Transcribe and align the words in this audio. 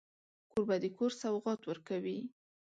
کوربه 0.49 0.75
د 0.83 0.85
کور 0.97 1.11
سوغات 1.21 1.61
ورکوي. 1.65 2.19